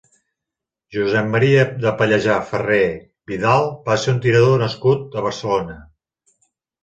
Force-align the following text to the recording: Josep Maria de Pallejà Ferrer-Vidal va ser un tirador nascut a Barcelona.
Josep 0.95 1.27
Maria 1.33 1.65
de 1.83 1.91
Pallejà 1.99 2.37
Ferrer-Vidal 2.51 3.69
va 3.91 3.99
ser 4.05 4.15
un 4.15 4.23
tirador 4.23 4.59
nascut 4.65 5.19
a 5.21 5.23
Barcelona. 5.27 5.77